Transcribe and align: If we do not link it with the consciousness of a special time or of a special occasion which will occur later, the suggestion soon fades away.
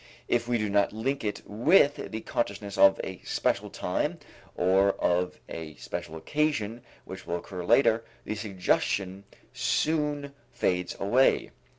If 0.27 0.47
we 0.47 0.57
do 0.57 0.67
not 0.67 0.91
link 0.93 1.23
it 1.23 1.43
with 1.45 2.09
the 2.11 2.21
consciousness 2.21 2.75
of 2.75 2.99
a 3.03 3.19
special 3.23 3.69
time 3.69 4.17
or 4.55 4.93
of 4.93 5.39
a 5.47 5.75
special 5.75 6.15
occasion 6.15 6.81
which 7.05 7.27
will 7.27 7.35
occur 7.35 7.63
later, 7.63 8.03
the 8.25 8.33
suggestion 8.33 9.25
soon 9.53 10.33
fades 10.53 10.95
away. 10.99 11.51